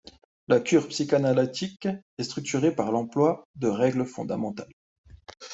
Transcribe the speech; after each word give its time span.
La 0.47 0.59
cure 0.59 0.87
psychanalytique 0.87 1.87
est 2.17 2.23
structurée 2.23 2.73
par 2.73 2.91
l'emploi 2.91 3.45
de 3.53 3.67
règles 3.67 4.07
fondamentales. 4.07 4.73